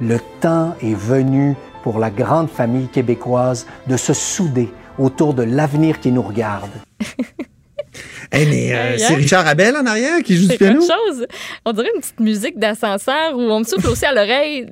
Le 0.00 0.18
temps 0.40 0.74
est 0.82 0.94
venu 0.94 1.56
pour 1.82 1.98
la 1.98 2.10
grande 2.10 2.50
famille 2.50 2.88
québécoise 2.88 3.66
de 3.86 3.96
se 3.96 4.12
souder 4.12 4.72
autour 4.98 5.34
de 5.34 5.42
l'avenir 5.42 6.00
qui 6.00 6.12
nous 6.12 6.22
regarde. 6.22 6.70
Hey, 8.32 8.46
mais 8.46 8.72
euh, 8.72 8.96
c'est 8.98 9.12
hein? 9.12 9.16
Richard 9.16 9.46
Abel 9.46 9.76
en 9.76 9.84
arrière 9.86 10.22
qui 10.22 10.36
joue 10.36 10.42
du 10.42 10.48
C'est 10.52 10.58
piano? 10.58 10.80
quelque 10.80 10.92
chose. 10.92 11.26
On 11.64 11.72
dirait 11.72 11.88
une 11.94 12.00
petite 12.00 12.20
musique 12.20 12.58
d'ascenseur 12.58 13.34
où 13.36 13.40
on 13.40 13.58
me 13.60 13.64
souffle 13.64 13.88
aussi 13.88 14.04
à 14.06 14.12
l'oreille. 14.14 14.66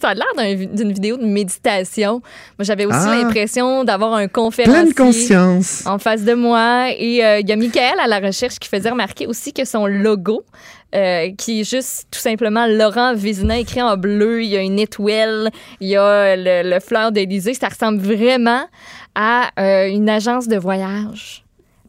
Ça 0.00 0.08
a 0.08 0.14
l'air 0.14 0.26
d'un- 0.36 0.54
d'une 0.54 0.92
vidéo 0.92 1.16
de 1.18 1.24
méditation. 1.26 2.22
Moi, 2.58 2.64
j'avais 2.64 2.86
aussi 2.86 2.96
Ah. 3.06 3.16
l'impression 3.22 3.84
d'avoir 3.84 4.14
un 4.14 4.28
conférencier. 4.28 4.94
Conscience. 4.94 5.84
en 5.86 5.98
face 5.98 6.22
de 6.22 6.32
moi. 6.34 6.86
Et 6.98 7.24
euh, 7.24 7.40
il 7.40 7.48
y 7.48 7.52
a 7.52 7.56
Michael 7.56 7.98
à 8.02 8.06
la 8.08 8.18
recherche 8.20 8.58
qui 8.58 8.68
faisait 8.68 8.90
remarquer 8.90 9.26
aussi 9.26 9.52
que 9.52 9.64
son 9.66 9.86
logo, 9.86 10.44
euh, 10.94 11.30
qui 11.36 11.60
est 11.60 11.64
juste 11.68 12.06
tout 12.10 12.18
simplement 12.20 12.66
Laurent 12.66 13.14
Vézina 13.14 13.58
écrit 13.58 13.82
en 13.82 13.96
bleu, 13.96 14.42
il 14.42 14.48
y 14.50 14.56
a 14.56 14.60
une 14.60 14.78
étoile, 14.78 15.50
il 15.80 15.88
y 15.88 15.96
a 15.96 16.36
le, 16.36 16.68
le 16.68 16.80
fleur 16.80 17.12
d'Élysée, 17.12 17.54
ça 17.54 17.68
ressemble 17.68 18.00
vraiment 18.00 18.64
à 19.14 19.50
une 19.88 20.08
agence 20.08 20.48
de 20.48 20.56
voyage. 20.56 21.41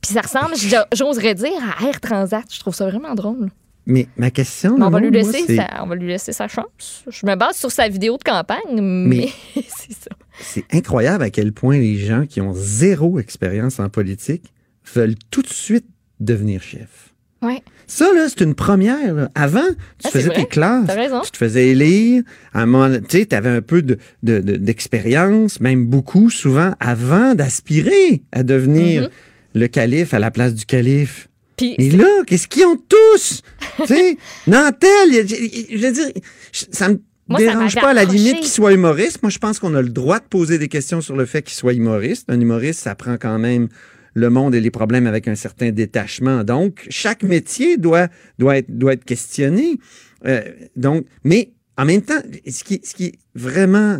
Puis 0.04 0.14
ça 0.14 0.22
ressemble, 0.22 0.54
j'oserais 0.94 1.34
dire, 1.34 1.52
à 1.80 1.86
Air 1.88 2.00
Transat. 2.02 2.44
Je 2.54 2.60
trouve 2.60 2.76
ça 2.76 2.86
vraiment 2.88 3.16
drôle. 3.16 3.50
Mais 3.86 4.08
ma 4.16 4.32
question, 4.32 4.78
Mais 4.78 4.86
on, 4.86 4.90
va 4.90 5.00
lui 5.00 5.12
laisser 5.12 5.56
sa, 5.58 5.84
on 5.84 5.88
va 5.88 5.96
lui 5.96 6.08
laisser 6.08 6.32
sa 6.32 6.48
chance. 6.48 7.04
Je 7.10 7.26
me 7.26 7.36
base 7.36 7.58
sur 7.58 7.70
sa 7.72 7.90
vidéo 7.90 8.18
de 8.18 8.24
campagne, 8.24 8.80
mais, 8.80 9.30
c'est 9.56 9.92
ça. 9.94 10.10
c'est 10.40 10.64
incroyable 10.72 11.24
à 11.24 11.30
quel 11.30 11.52
point 11.52 11.78
les 11.78 11.98
gens 11.98 12.26
qui 12.26 12.40
ont 12.40 12.54
zéro 12.54 13.20
expérience 13.20 13.80
en 13.80 13.90
politique 13.90 14.54
veulent 14.94 15.16
tout 15.32 15.42
de 15.42 15.50
suite 15.50 15.86
devenir 16.22 16.62
chef. 16.62 17.14
Ouais. 17.42 17.62
Ça, 17.88 18.06
là, 18.14 18.28
c'est 18.30 18.40
une 18.42 18.56
première. 18.56 19.14
là. 19.14 19.30
Avant, 19.36 19.68
tu 20.00 20.06
Ah, 20.08 20.10
faisais 20.12 20.30
tes 20.30 20.46
classes. 20.46 20.86
T'as 20.88 20.94
raison. 20.96 21.20
Tu 21.20 21.32
te 21.32 21.38
faisais 21.38 21.68
élire. 21.70 22.24
À 22.54 22.62
un 22.62 22.66
moment, 22.66 22.90
tu 23.10 23.18
sais, 23.20 23.34
avais 23.34 23.50
un 23.50 23.62
peu 23.62 23.82
de- 23.82 23.98
de- 24.24 24.40
de- 24.40 24.56
d'expérience, 24.56 25.60
même 25.60 25.86
beaucoup, 25.88 26.30
souvent, 26.30 26.74
avant 26.80 27.36
d'aspirer 27.36 28.24
à 28.32 28.44
devenir 28.44 29.04
Mhm. 29.04 29.10
Le 29.54 29.68
calife 29.68 30.14
à 30.14 30.20
la 30.20 30.32
place 30.32 30.54
du 30.54 30.66
calife. 30.66 31.30
Puis 31.58 31.76
Et 31.78 31.92
là, 31.92 32.08
qu'est-ce 32.26 32.48
qu'ils 32.48 32.66
ont 32.66 32.78
tous? 32.78 33.42
tu 33.78 33.88
sais, 33.88 34.18
Nantel, 34.48 35.12
je 35.12 35.78
veux 35.78 35.92
dire, 35.92 36.12
ça 36.52 36.90
me 36.90 37.00
Moi, 37.28 37.40
dérange 37.40 37.76
pas 37.76 37.92
à 37.92 37.94
la 37.94 38.06
limite 38.06 38.40
qu'il 38.40 38.48
soit 38.48 38.74
humoriste. 38.74 39.22
Moi, 39.22 39.30
je 39.30 39.38
pense 39.38 39.60
qu'on 39.60 39.76
a 39.76 39.82
le 39.82 39.90
droit 39.90 40.20
de 40.20 40.26
poser 40.26 40.58
des 40.58 40.68
questions 40.68 41.02
sur 41.02 41.16
le 41.16 41.26
fait 41.26 41.44
qu'il 41.44 41.56
soit 41.56 41.74
humoriste. 41.74 42.30
Un 42.30 42.40
humoriste, 42.40 42.82
ça 42.82 42.96
prend 42.96 43.18
quand 43.18 43.38
même 43.38 43.68
le 44.16 44.30
monde 44.30 44.56
et 44.56 44.62
les 44.62 44.72
problèmes 44.72 45.08
avec 45.08 45.28
un 45.28 45.36
certain 45.36 45.72
détachement. 45.72 46.44
Donc, 46.44 46.86
chaque 46.90 47.24
métier 47.24 47.78
doit, 47.78 48.08
doit, 48.40 48.58
être, 48.58 48.76
doit 48.76 48.94
être 48.94 49.06
questionné. 49.06 49.78
Euh, 50.26 50.42
donc, 50.76 51.06
mais 51.24 51.54
en 51.78 51.86
même 51.86 52.02
temps, 52.02 52.22
ce 52.48 52.64
qui, 52.64 52.82
ce 52.84 52.94
qui 52.94 53.06
est 53.06 53.20
vraiment 53.36 54.00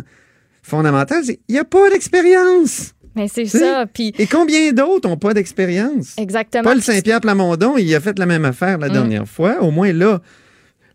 fondamental, 0.62 1.24
c'est 1.24 1.36
qu'il 1.36 1.54
n'y 1.54 1.58
a 1.58 1.64
pas 1.64 1.90
d'expérience. 1.90 2.94
Mais 3.14 3.28
c'est 3.28 3.46
ça. 3.46 3.86
Puis 3.92 4.12
Et 4.18 4.26
combien 4.26 4.72
d'autres 4.72 5.08
n'ont 5.08 5.16
pas 5.16 5.34
d'expérience? 5.34 6.14
exactement. 6.18 6.64
Paul 6.64 6.82
Saint-Pierre 6.82 7.20
Plamondon, 7.20 7.76
il 7.76 7.94
a 7.94 8.00
fait 8.00 8.18
la 8.18 8.26
même 8.26 8.44
affaire 8.44 8.78
la 8.78 8.88
Mm. 8.88 8.92
dernière 8.92 9.28
fois. 9.28 9.62
Au 9.62 9.70
moins, 9.70 9.92
là, 9.92 10.20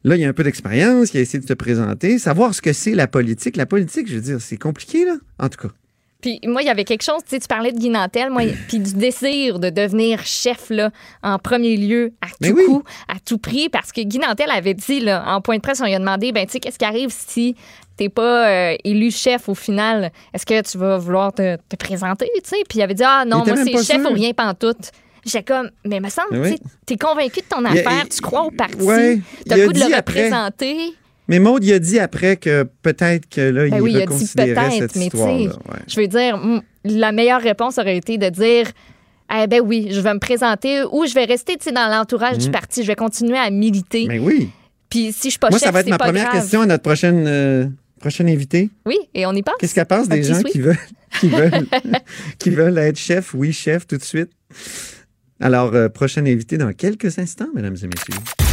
là, 0.03 0.15
il 0.15 0.21
y 0.21 0.25
a 0.25 0.29
un 0.29 0.33
peu 0.33 0.43
d'expérience, 0.43 1.13
il 1.13 1.17
a 1.17 1.21
essayé 1.21 1.39
de 1.39 1.47
se 1.47 1.53
présenter, 1.53 2.17
savoir 2.19 2.53
ce 2.53 2.61
que 2.61 2.73
c'est 2.73 2.95
la 2.95 3.07
politique. 3.07 3.55
La 3.57 3.65
politique, 3.65 4.07
je 4.07 4.15
veux 4.15 4.21
dire, 4.21 4.37
c'est 4.41 4.57
compliqué, 4.57 5.05
là, 5.05 5.15
en 5.39 5.49
tout 5.49 5.67
cas. 5.67 5.73
Puis 6.21 6.41
moi, 6.45 6.61
il 6.61 6.65
y 6.65 6.69
avait 6.69 6.83
quelque 6.83 7.03
chose, 7.03 7.19
tu 7.23 7.29
sais, 7.29 7.39
tu 7.39 7.47
parlais 7.47 7.71
de 7.71 7.77
Guinantel, 7.79 8.29
moi, 8.29 8.41
puis 8.67 8.79
du 8.79 8.93
désir 8.93 9.57
de 9.59 9.69
devenir 9.69 10.21
chef, 10.25 10.69
là, 10.69 10.91
en 11.23 11.39
premier 11.39 11.77
lieu, 11.77 12.11
à 12.21 12.27
tout 12.45 12.53
coup, 12.55 12.83
à 13.07 13.15
tout 13.25 13.37
prix, 13.37 13.69
parce 13.69 13.93
que 13.93 14.01
Guinantel 14.01 14.49
avait 14.51 14.73
dit, 14.73 14.99
là, 14.99 15.23
en 15.27 15.39
point 15.39 15.55
de 15.55 15.61
presse, 15.61 15.79
on 15.81 15.85
lui 15.85 15.95
a 15.95 15.99
demandé, 15.99 16.33
ben, 16.33 16.45
tu 16.45 16.51
sais, 16.53 16.59
qu'est-ce 16.59 16.77
qui 16.77 16.83
arrive 16.85 17.09
si 17.09 17.55
t'es 17.99 18.07
pas 18.07 18.49
euh, 18.49 18.75
élu 18.85 19.11
chef 19.11 19.49
au 19.49 19.55
final? 19.55 20.11
Est-ce 20.33 20.45
que 20.45 20.61
tu 20.61 20.77
vas 20.77 20.97
vouloir 20.97 21.33
te, 21.33 21.57
présenter, 21.77 22.29
tu 22.35 22.49
sais? 22.49 22.63
Puis 22.67 22.79
il 22.79 22.81
avait 22.81 22.93
dit, 22.93 23.03
ah 23.05 23.25
non, 23.27 23.43
moi, 23.45 23.57
c'est 23.57 23.83
chef 23.83 24.01
ou 24.05 24.13
rien 24.13 24.31
pantoute. 24.31 24.91
J'ai 25.25 25.43
comme, 25.43 25.69
mais 25.85 25.99
me 25.99 26.07
semble, 26.07 26.49
tu 26.51 26.55
t'es 26.85 26.95
convaincu 26.95 27.41
de 27.41 27.45
ton 27.49 27.65
affaire, 27.65 28.07
tu 28.09 28.21
crois 28.21 28.43
au 28.43 28.51
parti, 28.51 29.21
t'as 29.45 29.57
le 29.57 29.67
goût 29.67 29.73
de 29.73 29.79
le 29.79 29.95
représenter. 29.97 30.77
Mais 31.27 31.39
Maud, 31.39 31.63
il 31.63 31.73
a 31.73 31.79
dit 31.79 31.99
après 31.99 32.37
que 32.37 32.63
peut-être 32.81 33.27
que 33.29 33.41
là, 33.41 33.69
ben 33.69 33.75
il 33.75 33.81
oui, 33.81 33.99
reconsidérait 33.99 34.71
cette 34.79 34.95
histoire. 34.95 35.27
Ouais. 35.29 35.79
Je 35.87 35.99
veux 35.99 36.07
dire, 36.07 36.39
la 36.85 37.11
meilleure 37.11 37.41
réponse 37.41 37.77
aurait 37.77 37.97
été 37.97 38.17
de 38.17 38.29
dire 38.29 38.65
eh 39.31 39.45
ben 39.45 39.61
oui, 39.61 39.89
je 39.91 39.99
vais 39.99 40.13
me 40.13 40.19
présenter 40.19 40.83
ou 40.89 41.05
je 41.05 41.13
vais 41.13 41.25
rester 41.25 41.57
dans 41.71 41.87
l'entourage 41.91 42.37
du 42.37 42.47
mhm. 42.47 42.53
parti, 42.53 42.81
je 42.81 42.87
vais 42.87 42.95
continuer 42.95 43.37
à 43.37 43.51
militer. 43.51 44.05
Mais 44.07 44.17
oui. 44.17 44.49
Puis 44.89 45.11
si 45.13 45.27
je 45.27 45.31
suis 45.31 45.39
pas 45.39 45.49
Moi, 45.49 45.59
ça 45.59 45.71
va 45.71 45.81
être 45.81 45.89
ma 45.89 45.97
première 45.97 46.31
question 46.31 46.61
à 46.61 46.65
notre 46.65 46.83
prochaine 46.83 47.25
euh, 47.27 47.67
prochaine 47.99 48.27
invitée. 48.29 48.69
Oui, 48.85 48.97
et 49.13 49.25
on 49.25 49.33
y 49.33 49.43
passe. 49.43 49.55
Qu'est-ce 49.59 49.75
qu'elle 49.75 49.85
pense 49.85 50.09
des 50.09 50.23
gens 50.23 50.41
qui 50.41 50.59
veulent 50.59 50.77
qui 51.19 51.29
veulent 51.29 51.67
qui 52.39 52.49
veulent 52.49 52.77
être 52.77 52.97
chef, 52.97 53.33
oui 53.33 53.53
chef 53.53 53.87
tout 53.87 53.97
de 53.97 54.03
suite? 54.03 54.31
Alors 55.39 55.73
euh, 55.73 55.89
prochaine 55.89 56.27
invitée 56.27 56.57
dans 56.57 56.73
quelques 56.73 57.19
instants, 57.19 57.49
mesdames 57.53 57.77
et 57.81 57.87
messieurs. 57.87 58.48